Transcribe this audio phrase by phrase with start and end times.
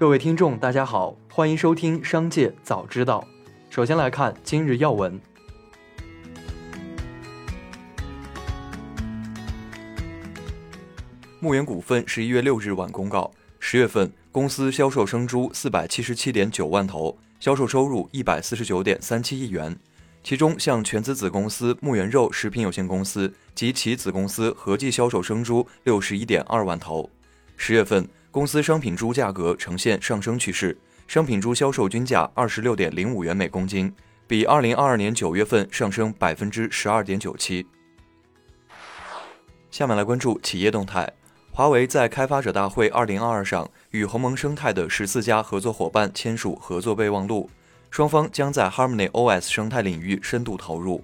[0.00, 3.22] 各位听众，大家好，欢迎收听《商界早知道》。
[3.68, 5.20] 首先来看今日要闻。
[11.38, 19.76] 牧原股份十一月六日晚公告，十月份公司销售生猪四百七十七点九万头，销售收入一百四十九点三七亿元。
[20.24, 27.10] 其中，向全资子公司牧原肉食品有限公司及其子公司合计销售生猪六十一点二万头。
[27.58, 33.92] 十月份，公司商品猪价格呈现上升趋势，商品猪销售均价二十六点零五元每公斤，
[34.28, 37.66] 比二零二二年九月份上升百分之十二点九七。
[39.68, 41.12] 下面来关注企业动态。
[41.50, 47.50] 华为在开发者大会二零二二上与鸿蒙生态的十四家合作伙伴签署合作备忘录，
[47.90, 51.02] 双方将在 Harmony OS 生态领域深度投入。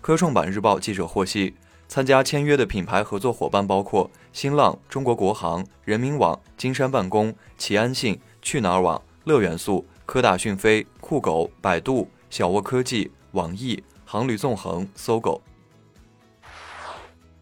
[0.00, 1.56] 科创板日报记者获悉，
[1.88, 15.42] 参加签约的品牌合作伙伴包括新浪、中国国航、人民网、金山办公、齐安信、去哪儿网、乐元素、科大讯飞、酷狗、百度、小沃科技、网易、航旅纵横、搜狗。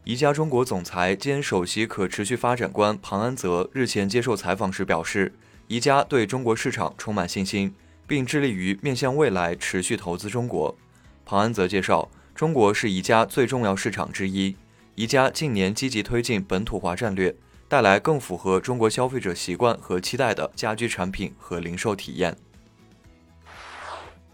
[0.05, 5.34] 宜家中国总裁兼首席可持续发展官庞安泽日前接受采访时表示，
[5.67, 7.74] 宜家对中国市场充满信心，
[8.06, 10.77] 并致力于面向未来持续投资中国。
[11.24, 14.55] 庞安泽介绍，中国是宜家最重要市场之一，
[14.95, 17.34] 宜家近年积极推进本土化战略，
[17.67, 22.37] 带来更符合中国消费者习惯和期待的家居产品和零售体验。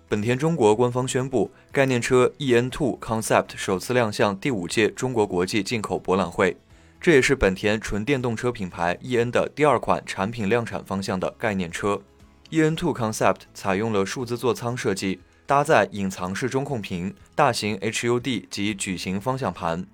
[0.09, 6.57] 本田中国官方宣布，概念车 eN2 Concept 首次亮相第五届中国国际进口博览会，
[7.01, 12.03] 这也是本田纯电动车品牌 eN 的第二款产品量产方向的概念车。
[12.51, 19.87] eN2 Concept 采用了数字座舱设计，搭载隐藏式中控屏、大型 HUD 及矩形方向盘。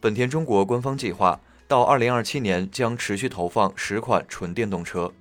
[0.00, 5.12] 本田中国官方计划到2027年将持续投放十款纯电动车。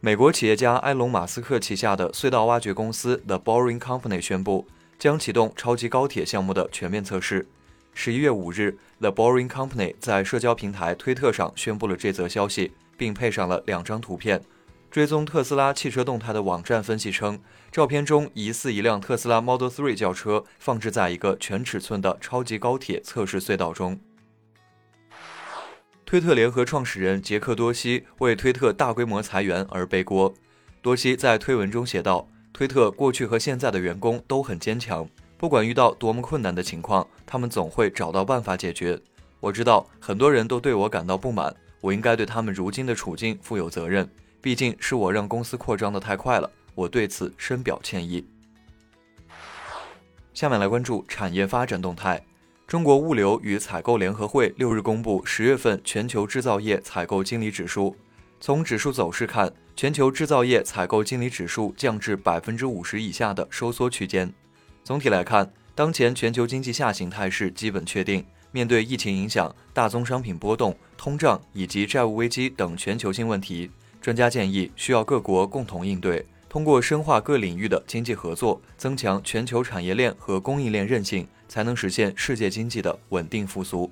[0.00, 4.66] 美国企业家埃隆·马斯克旗下的隧道挖掘公司 The Boring Company 宣布，
[4.98, 7.46] 将启动超级高铁项目的全面测试。
[7.92, 14.40] 十一月五日，The Boring Company 在社交平台推特上宣布了这则消息，并配上了两张图片。
[14.90, 17.40] 追踪特斯拉汽车动态的网站分析称，
[17.70, 24.00] 照片中疑似一辆特斯拉 Model 3轿车放置在一个全尺寸的超级高铁测试隧道中。
[26.04, 30.34] 推特联合创始人杰克多西为推特大规模裁员而背锅。
[30.82, 35.08] 多西在推文中写道：“推特过去和现在的员工都很坚强，
[35.38, 39.00] 不管遇到多么困难的情况，他们总会找到办法解决。
[39.38, 44.10] 我知道很多人都对我感到不满，我应该对他们如今的处境负有责任。
[44.40, 48.24] 毕竟是我让公司扩张的太快了，我对此深表歉意。”
[50.32, 52.24] 下面来关注产业发展动态。
[52.66, 57.96] 中国物流与采购联合会六日公布十月份全球制造业采购经理指数。
[58.38, 64.32] 从指数走势看，全球制造业采购经理指数降至百分之五十以下的收缩区间。
[64.84, 68.24] 总体来看，当前全球经济下行态势基本确定。
[68.52, 81.26] 面对疫情影响、大宗商品波动、通胀以及债务危机等全球性问题，专家建议需要各国共同应对，通过深化各领域的经济合作，增强全球产业链和供应链韧性。
[81.50, 83.90] 才能实现世界经济的稳定复苏。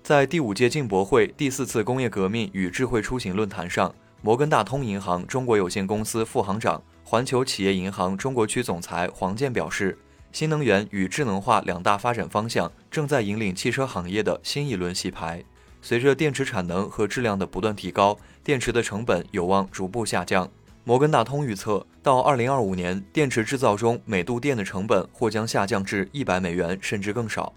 [0.00, 9.98] 在第五届进博会第四次工业革命与智慧出行论坛上，摩根大通银行中国有限公司副行长、环球企业银行中国区总裁黄健表示，
[10.30, 15.42] 新能源与智能化两大发展方向正在引领汽车行业的新一轮洗牌。
[15.82, 20.50] 随着电池产能和质量的不断提高，电池的成本有望逐步下降。
[20.84, 27.52] 摩根大通预测，到二零二五年，电池制造中每度电的成本或将下降至一百美元，甚至更少。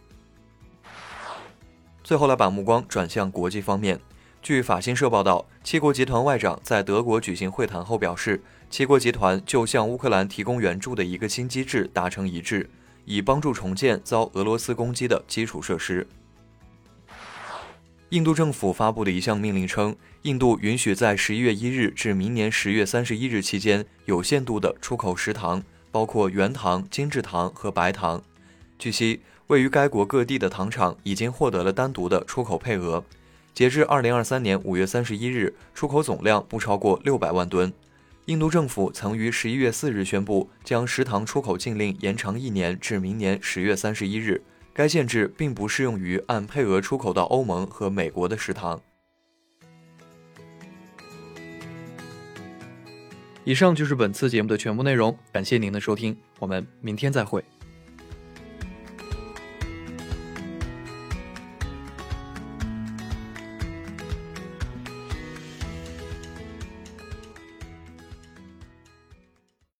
[2.03, 3.99] 最后来把目光转向国际方面。
[4.41, 12.69] 据法新社报道，七国集团外长在德国举行会谈后表示，七国集团就向乌克兰提供援助的一个新机制达成一致，
[13.05, 16.05] 以帮助重建遭俄罗斯攻击的基础设施。
[18.13, 28.21] 印度政府发布的一项命令称，印度允许在十一月一日至明年十月三十一日期间有限度的出口食糖，包括原糖、精制糖和白糖。
[28.77, 33.03] 据悉，位于该国各地的糖厂已经获得了单独的出口配额。
[33.51, 37.73] 截至二零二三年五月三十一日，出口总量不超过六百万吨。
[38.25, 44.43] 印度政府曾于十一月四日宣布，将食糖出口禁令延长一年，至明年十月三十一日。
[44.73, 48.81] 该限制并不适用于按配额出口到欧盟和美国的食堂。
[53.43, 57.43] 以上就是本次节目的全部内容，感谢您的收听，我们明天再会。